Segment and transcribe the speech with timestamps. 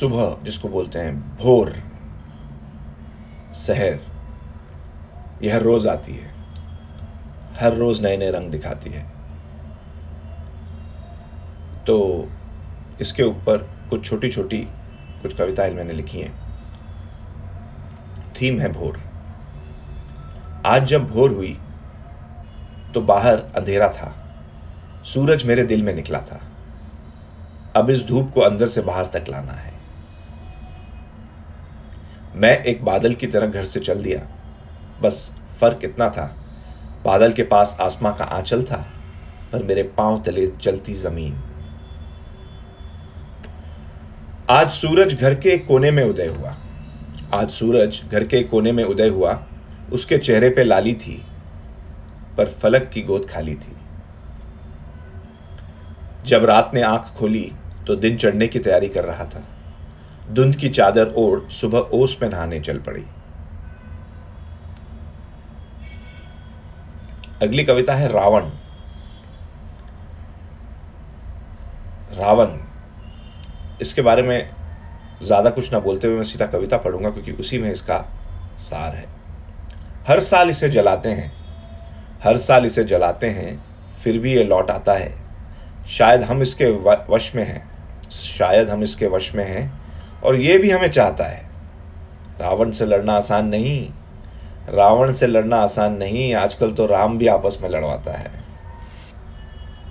[0.00, 1.72] सुबह, जिसको बोलते हैं भोर
[3.54, 4.00] शहर
[5.42, 6.34] यह हर रोज आती है।
[7.60, 9.02] हर रोज नए नए रंग दिखाती है।
[11.86, 12.28] तो
[13.00, 13.58] इसके ऊपर
[13.90, 14.58] कुछ छोटी छोटी
[15.22, 16.34] कुछ कविताएँ मैंने लिखी हैं।
[18.32, 19.00] थीम है भोर।
[20.66, 21.58] आज जब भोर हुई
[22.94, 24.14] तो बाहर अंधेरा था।
[25.04, 26.40] सूरज मेरे दिल में निकला था।
[27.76, 29.75] अब इस धूप को अंदर से बाहर तक लाना है।
[32.36, 34.20] मैं एक बादल की तरह घर से चल दिया।
[35.02, 36.24] बस फ़र्क इतना था,
[37.04, 38.76] बादल के पास आसमां का आंचल था,
[39.52, 41.38] पर मेरे पाँव तले चलती ज़मीन।
[44.50, 46.54] आज सूरज घर के कोने में उदय हुआ।
[47.34, 49.46] आज सूरज घर के कोने में उदय हुआ,
[49.92, 51.22] उसके चेहरे पे लाली थी,
[52.36, 53.76] पर फलक की गोद खाली थी।
[56.24, 57.52] जब रात ने आँख खोली
[57.86, 59.44] तो दिन चढ़ने की तैयारी कर रहा था।
[60.28, 63.02] धुंध की चादर ओढ़ सुबह ओस में नहाने चल पड़ी।
[67.42, 68.50] अगली कविता है रावण।
[72.10, 72.56] रावण,
[73.80, 74.48] इसके बारे में
[75.20, 77.98] ज़्यादा कुछ ना बोलते हुए मैं सीधा कविता पढ़ूँगा क्योंकि उसी में इसका
[78.58, 79.08] सार है।
[80.06, 81.32] हर साल इसे जलाते हैं,
[82.24, 83.58] हर साल इसे जलाते हैं,
[84.00, 85.14] फिर भी ये लौट आता है।
[85.88, 86.70] शायद हम इसके
[87.10, 87.66] वश में हैं,
[88.10, 89.85] शायद हम इसके वश में हैं
[90.22, 91.46] और ये भी हमें चाहता है।
[92.40, 93.90] रावण से लड़ना आसान नहीं।
[94.68, 98.45] रावण से लड़ना आसान नहीं। आजकल तो राम भी आपस में लड़वाता है।